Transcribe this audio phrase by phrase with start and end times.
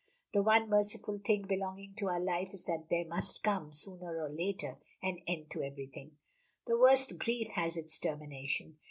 [0.33, 4.29] The one merciful thing belonging to our life is that there must come, sooner or
[4.31, 6.17] later, an end to everything.
[6.65, 8.79] The worst grief has its termination.